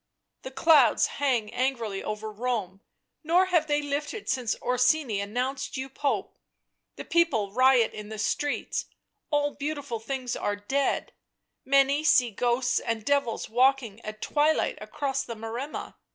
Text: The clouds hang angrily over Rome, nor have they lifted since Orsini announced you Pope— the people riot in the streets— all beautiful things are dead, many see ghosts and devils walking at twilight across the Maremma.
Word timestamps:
The 0.41 0.49
clouds 0.49 1.05
hang 1.19 1.53
angrily 1.53 2.03
over 2.03 2.31
Rome, 2.31 2.81
nor 3.23 3.45
have 3.45 3.67
they 3.67 3.83
lifted 3.83 4.27
since 4.27 4.59
Orsini 4.59 5.19
announced 5.19 5.77
you 5.77 5.89
Pope— 5.89 6.33
the 6.95 7.05
people 7.05 7.51
riot 7.51 7.93
in 7.93 8.09
the 8.09 8.17
streets— 8.17 8.87
all 9.31 9.53
beautiful 9.53 9.99
things 9.99 10.35
are 10.35 10.55
dead, 10.55 11.13
many 11.63 12.03
see 12.03 12.31
ghosts 12.31 12.79
and 12.79 13.05
devils 13.05 13.47
walking 13.47 14.01
at 14.03 14.23
twilight 14.23 14.79
across 14.81 15.21
the 15.23 15.35
Maremma. 15.35 15.93